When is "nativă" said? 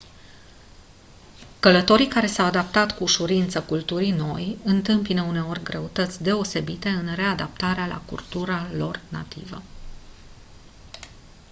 9.09-9.61